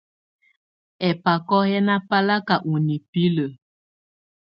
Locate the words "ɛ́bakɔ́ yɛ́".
1.07-1.81